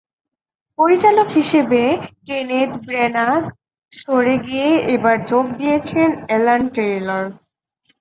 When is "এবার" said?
4.95-5.17